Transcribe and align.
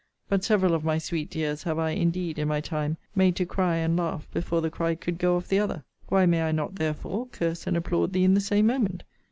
But 0.29 0.43
several 0.43 0.73
of 0.73 0.83
my 0.83 0.97
sweet 0.97 1.29
dears 1.29 1.61
have 1.61 1.77
I, 1.77 1.91
indeed, 1.91 2.39
in 2.39 2.47
my 2.47 2.59
time, 2.59 2.97
made 3.13 3.35
to 3.35 3.45
cry 3.45 3.75
and 3.75 3.95
laugh 3.95 4.27
before 4.33 4.59
the 4.59 4.71
cry 4.71 4.95
could 4.95 5.19
go 5.19 5.35
off 5.37 5.47
the 5.47 5.59
other: 5.59 5.83
Why 6.07 6.25
may 6.25 6.41
I 6.41 6.51
not, 6.51 6.73
therefore, 6.77 7.27
curse 7.27 7.67
and 7.67 7.77
applaud 7.77 8.11
thee 8.13 8.23
in 8.23 8.33
the 8.33 8.41
same 8.41 8.65
moment? 8.65 9.03